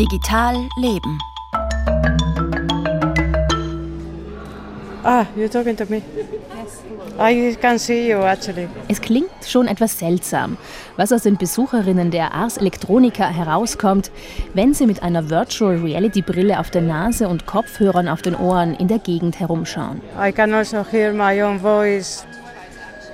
[0.00, 1.18] Digital Leben.
[5.04, 6.02] Ah, you're talking to me.
[7.18, 8.66] I can see you actually.
[8.88, 10.56] Es klingt schon etwas seltsam,
[10.96, 14.10] was aus den Besucherinnen der Ars Electronica herauskommt,
[14.54, 18.72] wenn sie mit einer Virtual Reality Brille auf der Nase und Kopfhörern auf den Ohren
[18.76, 20.00] in der Gegend herumschauen.
[20.18, 22.24] I can also hear my own voice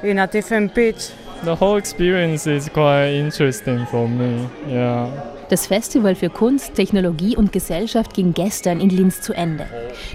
[0.05, 1.11] in a different pitch.
[1.45, 4.49] The whole experience is quite interesting for me.
[4.68, 5.08] Yeah.
[5.49, 9.67] Das Festival für Kunst, Technologie und Gesellschaft ging gestern in Linz zu Ende.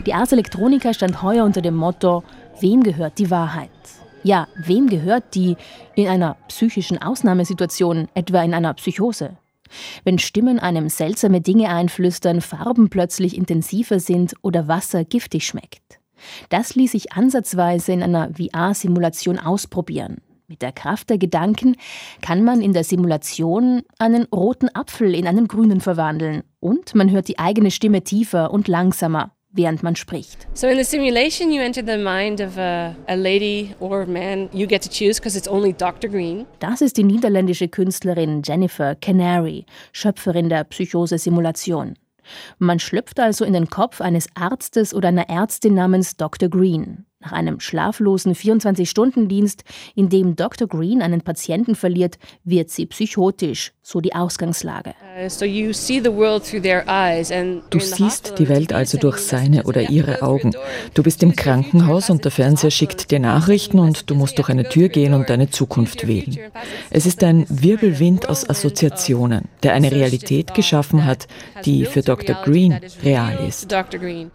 [0.06, 2.24] Die Ars Electronica stand heuer unter dem Motto
[2.60, 3.70] Wem gehört die Wahrheit?
[4.24, 5.56] Ja, wem gehört die
[5.96, 9.38] in einer psychischen Ausnahmesituation, etwa in einer Psychose?
[10.04, 16.00] Wenn Stimmen einem seltsame Dinge einflüstern, Farben plötzlich intensiver sind oder Wasser giftig schmeckt.
[16.50, 20.22] Das ließ sich ansatzweise in einer VR-Simulation ausprobieren.
[20.52, 21.78] Mit der Kraft der Gedanken
[22.22, 27.30] kann man in der Simulation einen roten Apfel in einen grünen verwandeln und man hört
[27.30, 30.50] die eigene Stimme tiefer und langsamer, während man spricht.
[30.54, 34.50] So in the simulation you enter the mind of a, a lady or a man
[34.52, 36.10] you get to choose because it's only Dr.
[36.10, 36.46] Green.
[36.60, 41.96] Das ist die niederländische Künstlerin Jennifer Canary, Schöpferin der Psychose-Simulation.
[42.60, 46.50] Man schlüpft also in den Kopf eines Arztes oder einer Ärztin namens Dr.
[46.50, 47.06] Green.
[47.24, 50.68] Nach einem schlaflosen 24-Stunden-Dienst, in dem Dr.
[50.68, 54.96] Green einen Patienten verliert, wird sie psychotisch, so die Ausgangslage.
[55.16, 55.28] Uh,
[57.70, 60.54] du siehst die Welt also durch seine oder ihre Augen.
[60.96, 64.68] Du bist im Krankenhaus und der Fernseher schickt dir Nachrichten und du musst durch eine
[64.68, 66.40] Tür gehen und deine Zukunft wählen.
[66.90, 71.28] Es ist ein Wirbelwind aus Assoziationen, der eine Realität geschaffen hat,
[71.66, 72.36] die für Dr.
[72.44, 73.72] Green real ist.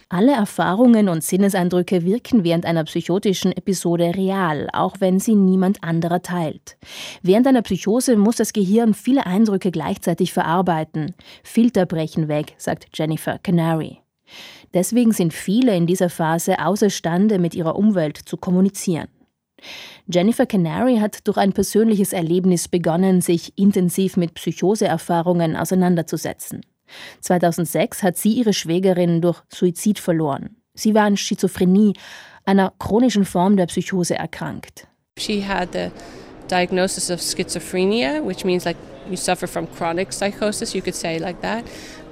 [0.09, 5.83] Alle Erfahrungen und Sinneseindrücke wirken während einer einer psychotischen Episode real, auch wenn sie niemand
[5.83, 6.77] anderer teilt.
[7.23, 11.15] Während einer Psychose muss das Gehirn viele Eindrücke gleichzeitig verarbeiten.
[11.43, 14.01] Filter brechen weg, sagt Jennifer Canary.
[14.75, 19.09] Deswegen sind viele in dieser Phase außerstande, mit ihrer Umwelt zu kommunizieren.
[20.07, 26.61] Jennifer Canary hat durch ein persönliches Erlebnis begonnen, sich intensiv mit Psychoseerfahrungen auseinanderzusetzen.
[27.21, 30.57] 2006 hat sie ihre Schwägerin durch Suizid verloren.
[30.75, 31.95] Sie war an Schizophrenie,
[32.47, 34.87] einer chronischen Form der Psychose erkrankt.
[35.19, 35.91] She had the
[36.49, 38.77] diagnosis of schizophrenia, which means like
[39.09, 41.65] you suffer from chronic psychosis, you could say like that.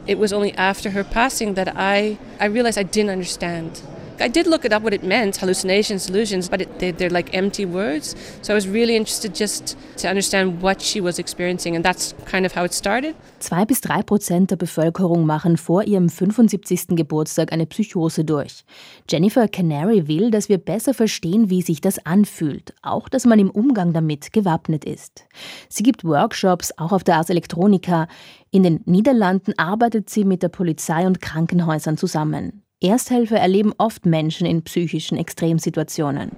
[0.07, 3.81] It was only after her passing that I, I realized I didn't understand
[4.21, 7.35] I did look it up what it meant, hallucinations, illusions, but it, they, they're like
[7.35, 8.15] empty words.
[8.43, 12.47] So I was really interested just to understand what she was experiencing, and that's kind
[12.47, 13.15] of how it started.
[13.41, 16.97] Zwei bis drei Prozent der Bevölkerung machen vor ihrem 75.
[16.97, 18.65] Geburtstag eine Psychose durch.
[19.09, 23.51] Jennifer Canary will, dass wir besser verstehen, wie sich das anfühlt, auch dass man im
[23.51, 25.25] Umgang damit gewappnet ist.
[25.69, 28.09] Sie gibt Workshops, auch auf der Ars Electronica.
[28.51, 32.64] In den Niederlanden arbeitet sie mit der Polizei und Krankenhäusern zusammen.
[32.85, 36.33] Ersthelfer erleben oft Menschen in psychischen Extremsituationen.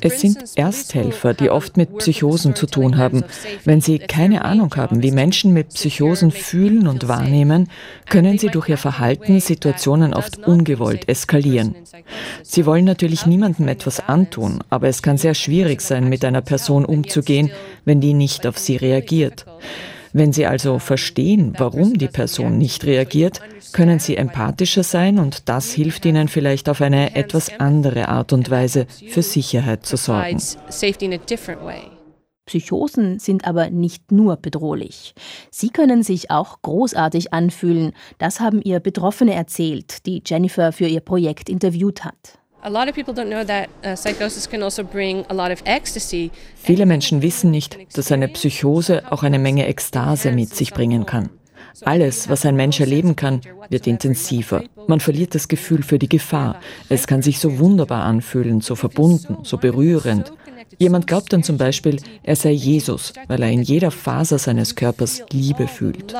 [0.00, 3.24] Es sind Ersthelfer, die oft mit Psychosen zu tun haben.
[3.64, 7.68] Wenn sie keine Ahnung haben, wie Menschen mit Psychosen fühlen und wahrnehmen,
[8.08, 11.74] können sie durch ihr Verhalten Situationen oft ungewollt eskalieren.
[12.42, 16.86] Sie wollen natürlich niemandem etwas antun, aber es kann sehr schwierig sein, mit einer Person
[16.86, 17.50] umzugehen,
[17.84, 19.44] wenn die nicht auf sie reagiert.
[20.12, 23.40] Wenn Sie also verstehen, warum die Person nicht reagiert,
[23.72, 28.50] können Sie empathischer sein und das hilft Ihnen vielleicht auf eine etwas andere Art und
[28.50, 30.38] Weise für Sicherheit zu sorgen.
[32.48, 35.14] Psychosen sind aber nicht nur bedrohlich.
[35.50, 37.92] Sie können sich auch großartig anfühlen.
[38.16, 42.38] Das haben ihr Betroffene erzählt, die Jennifer für ihr Projekt interviewt hat.
[42.60, 42.78] Also
[46.56, 51.30] Viele Menschen wissen nicht, dass eine Psychose auch eine Menge Ekstase mit sich bringen kann.
[51.82, 54.64] Alles, was ein Mensch erleben kann, wird intensiver.
[54.86, 56.60] Man verliert das Gefühl für die Gefahr.
[56.88, 60.32] Es kann sich so wunderbar anfühlen, so verbunden, so berührend.
[60.78, 65.22] Jemand glaubt dann zum Beispiel, er sei Jesus, weil er in jeder Faser seines Körpers
[65.32, 66.14] Liebe fühlt.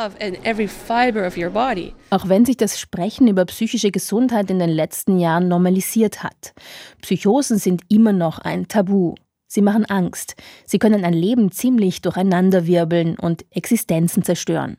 [2.10, 6.54] Auch wenn sich das Sprechen über psychische Gesundheit in den letzten Jahren normalisiert hat.
[7.02, 9.14] Psychosen sind immer noch ein Tabu.
[9.46, 10.36] Sie machen Angst.
[10.66, 14.76] Sie können ein Leben ziemlich durcheinanderwirbeln und Existenzen zerstören.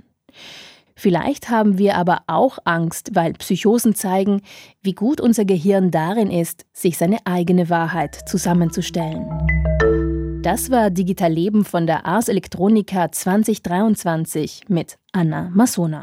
[0.99, 4.41] Vielleicht haben wir aber auch Angst, weil Psychosen zeigen,
[4.81, 9.25] wie gut unser Gehirn darin ist, sich seine eigene Wahrheit zusammenzustellen.
[10.41, 15.97] Das war Digital Leben von der Ars Electronica 2023 mit Anna Masona.